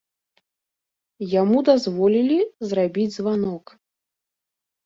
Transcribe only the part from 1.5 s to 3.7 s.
дазволілі зрабіць званок.